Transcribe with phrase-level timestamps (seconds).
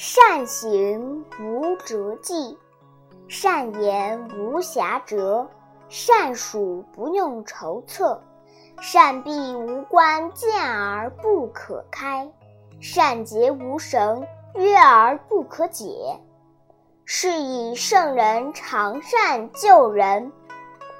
[0.00, 2.56] 善行无辙迹，
[3.26, 5.48] 善言无瑕谪，
[5.88, 8.22] 善数不用筹策，
[8.80, 12.30] 善闭无关见而不可开，
[12.80, 16.20] 善结无绳约而不可解。
[17.04, 20.30] 是以圣人常善救人，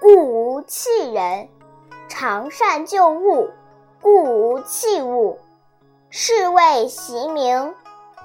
[0.01, 1.47] 故无弃人；
[2.09, 3.48] 常善救物，
[4.03, 5.39] 故无弃物。
[6.11, 7.73] 是谓习名。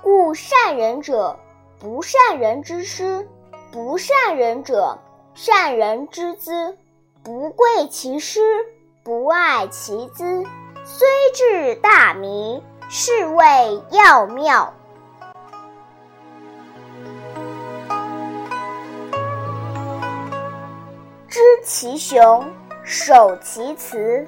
[0.04, 1.40] 故善人者，
[1.80, 3.26] 不善人之师；
[3.72, 5.00] 不善人者，
[5.34, 6.78] 善人之资。
[7.24, 8.42] 不贵其师，
[9.02, 10.44] 不爱其资，
[10.84, 14.74] 虽智大迷，是谓要妙。
[21.30, 22.46] 知其雄，
[22.84, 24.28] 守其雌，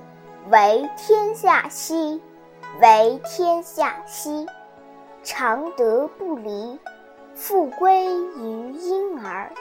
[0.50, 2.22] 为天下溪，
[2.80, 4.48] 为天下溪。
[5.26, 6.80] 常德不离，
[7.34, 8.06] 复归
[8.38, 9.52] 于婴儿。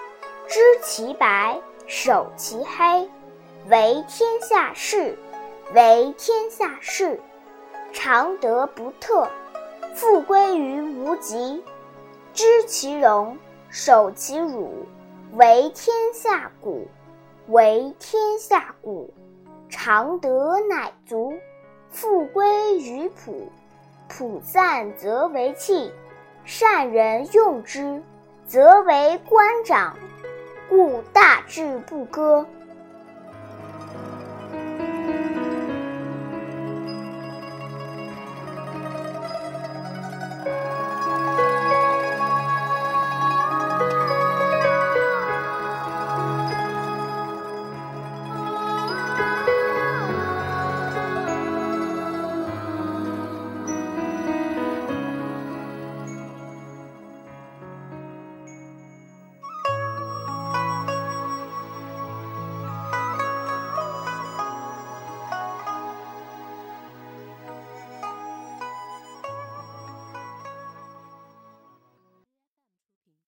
[0.47, 3.09] 知其白，守其黑，
[3.71, 5.17] 为天下事，
[5.73, 7.19] 为天下事。
[7.95, 9.27] 常德不特，
[9.95, 11.65] 复归于无极。
[12.35, 13.39] 知其荣，
[13.71, 14.85] 守其辱，
[15.33, 16.87] 为天下谷，
[17.49, 19.15] 为天下谷。
[19.71, 21.33] 常德乃足，
[21.89, 23.51] 复归于朴。
[24.09, 25.93] 普散则为器，
[26.45, 28.03] 善人用之，
[28.47, 29.97] 则为官长。
[30.69, 32.47] 故大志不割，